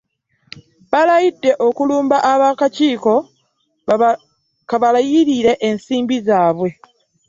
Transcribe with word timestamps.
Balayidde 0.91 1.51
okulumba 1.67 2.17
ab'akakiiko 2.31 3.15
kabaliyirire 4.69 5.53
ensimbi 5.67 6.17
zaabwe 6.27 6.69